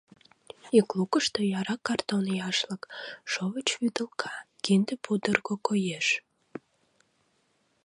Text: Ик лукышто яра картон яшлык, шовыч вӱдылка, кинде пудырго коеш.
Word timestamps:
Ик 0.77 0.89
лукышто 0.97 1.41
яра 1.59 1.75
картон 1.87 2.25
яшлык, 2.49 2.81
шовыч 3.31 3.67
вӱдылка, 3.79 4.33
кинде 4.63 4.95
пудырго 5.03 5.55
коеш. 5.67 6.07